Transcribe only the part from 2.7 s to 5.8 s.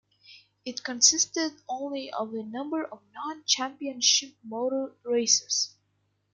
of non-championship motor races.